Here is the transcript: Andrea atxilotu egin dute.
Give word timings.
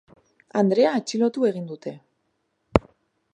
Andrea 0.61 0.93
atxilotu 0.99 1.45
egin 1.51 1.67
dute. 1.73 1.93